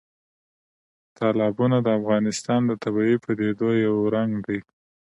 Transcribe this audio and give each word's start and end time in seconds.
تالابونه 1.17 1.77
د 1.81 1.87
افغانستان 1.99 2.61
د 2.65 2.71
طبیعي 2.83 3.15
پدیدو 3.25 3.69
یو 3.85 3.95
رنګ 4.15 4.31
دی. 4.45 4.59